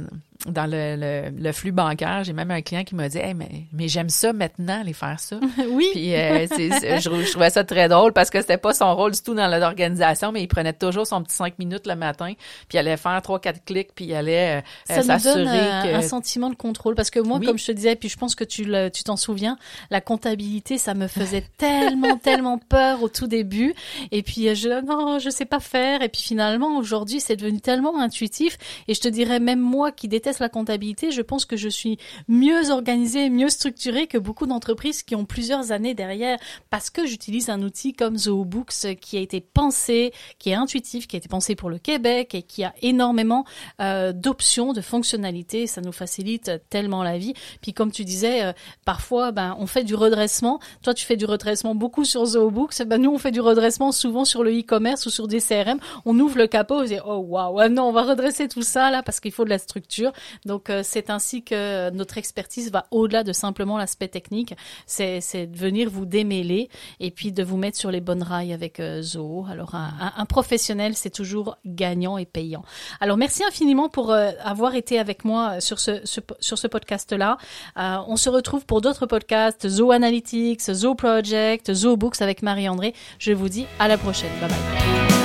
dans 0.47 0.69
le, 0.69 0.95
le, 0.97 1.29
le 1.43 1.51
flux 1.51 1.71
bancaire, 1.71 2.23
j'ai 2.23 2.33
même 2.33 2.51
un 2.51 2.61
client 2.61 2.83
qui 2.83 2.93
m'a 2.93 3.07
dit 3.09 3.17
hey, 3.17 3.33
mais, 3.33 3.67
mais 3.73 3.87
j'aime 3.87 4.09
ça 4.09 4.33
maintenant, 4.33 4.83
les 4.83 4.93
faire 4.93 5.19
ça. 5.19 5.39
oui. 5.71 5.87
Puis 5.93 6.13
euh, 6.13 6.45
c'est- 6.47 6.99
je, 6.99 7.09
je 7.09 7.31
trouvais 7.31 7.49
ça 7.49 7.63
très 7.63 7.87
drôle 7.87 8.11
parce 8.13 8.29
que 8.29 8.41
c'était 8.41 8.57
pas 8.57 8.73
son 8.73 8.93
rôle 8.95 9.11
du 9.13 9.21
tout 9.21 9.33
dans 9.33 9.47
l'organisation, 9.47 10.31
mais 10.31 10.43
il 10.43 10.47
prenait 10.47 10.73
toujours 10.73 11.07
son 11.07 11.23
petit 11.23 11.35
cinq 11.35 11.57
minutes 11.57 11.87
le 11.87 11.95
matin, 11.95 12.33
puis 12.67 12.75
il 12.75 12.77
allait 12.79 12.97
faire 12.97 13.21
trois, 13.21 13.39
quatre 13.39 13.63
clics, 13.63 13.89
puis 13.95 14.05
il 14.05 14.13
allait 14.13 14.57
euh, 14.57 14.61
ça 14.93 14.97
nous 14.97 15.03
s'assurer 15.03 15.45
donne 15.45 15.47
un, 15.47 15.83
que... 15.83 15.95
un 15.95 16.01
sentiment 16.01 16.49
de 16.49 16.55
contrôle 16.55 16.95
parce 16.95 17.09
que 17.09 17.19
moi, 17.19 17.37
Oui. 17.39 17.45
comme 17.45 17.57
je 17.57 17.65
te 17.67 17.71
disais, 17.71 17.95
puis 17.95 18.09
je 18.09 18.17
pense 18.17 18.35
que 18.35 18.43
tu 18.43 18.65
le- 18.65 18.89
tu 18.89 19.03
t'en 19.03 19.15
souviens, 19.17 19.57
la 19.89 20.01
comptabilité, 20.01 20.77
ça 20.77 20.93
me 20.93 21.07
faisait 21.07 21.45
tellement, 21.57 22.17
tellement 22.17 22.57
peur 22.57 23.01
au 23.01 23.09
tout 23.09 23.27
début. 23.27 23.73
Et 24.11 24.21
puis 24.21 24.49
euh, 24.49 24.53
je 24.55 24.85
non, 24.85 25.17
je 25.19 25.29
sais 25.29 25.45
pas 25.45 25.59
faire. 25.61 26.01
Et 26.01 26.09
puis 26.09 26.21
finalement, 26.21 26.77
aujourd'hui, 26.77 27.19
c'est 27.21 27.35
devenu 27.37 27.61
tellement 27.61 27.99
intuitif. 27.99 28.57
Et 28.89 28.93
je 28.93 28.99
te 28.99 29.07
dirais 29.07 29.39
même 29.39 29.59
moi 29.61 29.91
qui 29.91 30.07
déteste 30.07 30.24
la 30.39 30.49
comptabilité, 30.49 31.11
je 31.11 31.21
pense 31.21 31.45
que 31.45 31.57
je 31.57 31.69
suis 31.69 31.97
mieux 32.27 32.69
organisée, 32.69 33.29
mieux 33.29 33.49
structurée 33.49 34.07
que 34.07 34.17
beaucoup 34.17 34.45
d'entreprises 34.45 35.03
qui 35.03 35.15
ont 35.15 35.25
plusieurs 35.25 35.71
années 35.71 35.93
derrière 35.93 36.37
parce 36.69 36.89
que 36.89 37.05
j'utilise 37.05 37.49
un 37.49 37.61
outil 37.61 37.93
comme 37.93 38.17
ZooBooks 38.17 38.95
qui 38.99 39.17
a 39.17 39.19
été 39.19 39.41
pensé, 39.41 40.13
qui 40.39 40.51
est 40.51 40.55
intuitif, 40.55 41.07
qui 41.07 41.15
a 41.15 41.19
été 41.19 41.29
pensé 41.29 41.55
pour 41.55 41.69
le 41.69 41.79
Québec 41.79 42.35
et 42.35 42.43
qui 42.43 42.63
a 42.63 42.73
énormément 42.81 43.45
euh, 43.81 44.13
d'options, 44.13 44.73
de 44.73 44.81
fonctionnalités. 44.81 45.67
Ça 45.67 45.81
nous 45.81 45.91
facilite 45.91 46.51
tellement 46.69 47.03
la 47.03 47.17
vie. 47.17 47.33
Puis 47.61 47.73
comme 47.73 47.91
tu 47.91 48.05
disais, 48.05 48.43
euh, 48.43 48.53
parfois, 48.85 49.31
ben, 49.31 49.55
on 49.59 49.67
fait 49.67 49.83
du 49.83 49.95
redressement. 49.95 50.59
Toi, 50.83 50.93
tu 50.93 51.05
fais 51.05 51.17
du 51.17 51.25
redressement 51.25 51.75
beaucoup 51.75 52.05
sur 52.05 52.25
ZooBooks. 52.25 52.83
Ben, 52.83 53.01
nous, 53.01 53.11
on 53.11 53.17
fait 53.17 53.31
du 53.31 53.41
redressement 53.41 53.91
souvent 53.91 54.25
sur 54.25 54.43
le 54.43 54.51
e-commerce 54.59 55.05
ou 55.05 55.09
sur 55.09 55.27
des 55.27 55.39
CRM. 55.39 55.79
On 56.05 56.19
ouvre 56.19 56.37
le 56.37 56.47
capot 56.47 56.75
on 56.75 56.83
dit, 56.83 56.97
oh 57.05 57.17
waouh, 57.17 57.59
ah 57.59 57.69
non, 57.69 57.89
on 57.89 57.91
va 57.91 58.03
redresser 58.03 58.47
tout 58.47 58.61
ça 58.61 58.91
là 58.91 59.03
parce 59.03 59.19
qu'il 59.19 59.31
faut 59.31 59.45
de 59.45 59.49
la 59.49 59.57
structure. 59.57 60.11
Donc, 60.45 60.69
euh, 60.69 60.81
c'est 60.83 61.09
ainsi 61.09 61.43
que 61.43 61.89
notre 61.91 62.17
expertise 62.17 62.71
va 62.71 62.85
au-delà 62.91 63.23
de 63.23 63.33
simplement 63.33 63.77
l'aspect 63.77 64.07
technique. 64.07 64.53
C'est, 64.85 65.19
de 65.47 65.57
venir 65.57 65.89
vous 65.89 66.05
démêler 66.05 66.69
et 66.99 67.11
puis 67.11 67.31
de 67.31 67.43
vous 67.43 67.57
mettre 67.57 67.77
sur 67.77 67.91
les 67.91 68.01
bonnes 68.01 68.23
rails 68.23 68.53
avec 68.53 68.79
euh, 68.79 69.01
Zoo. 69.01 69.45
Alors, 69.49 69.75
un, 69.75 70.13
un, 70.15 70.25
professionnel, 70.25 70.95
c'est 70.95 71.09
toujours 71.09 71.57
gagnant 71.65 72.17
et 72.17 72.25
payant. 72.25 72.63
Alors, 72.99 73.17
merci 73.17 73.43
infiniment 73.43 73.89
pour 73.89 74.11
euh, 74.11 74.31
avoir 74.43 74.75
été 74.75 74.99
avec 74.99 75.25
moi 75.25 75.59
sur 75.59 75.79
ce, 75.79 76.01
ce 76.05 76.19
sur 76.39 76.57
ce 76.57 76.67
podcast-là. 76.67 77.37
Euh, 77.77 77.97
on 78.07 78.15
se 78.15 78.29
retrouve 78.29 78.65
pour 78.65 78.81
d'autres 78.81 79.05
podcasts, 79.05 79.67
Zoo 79.67 79.91
Analytics, 79.91 80.61
Zoo 80.71 80.95
Project, 80.95 81.73
Zoo 81.73 81.97
Books 81.97 82.21
avec 82.21 82.41
Marie-André. 82.41 82.93
Je 83.19 83.33
vous 83.33 83.49
dis 83.49 83.65
à 83.79 83.87
la 83.87 83.97
prochaine. 83.97 84.31
Bye 84.39 84.49
bye. 84.49 85.24